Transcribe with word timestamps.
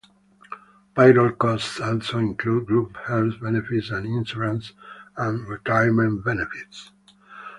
Payroll 0.95 1.33
costs 1.33 1.79
also 1.79 2.17
include 2.17 2.65
group 2.65 2.97
health 3.05 3.35
benefits 3.39 3.91
and 3.91 4.07
insurance 4.07 4.73
and 5.15 5.47
retirement 5.47 6.25
benefits. 6.25 6.89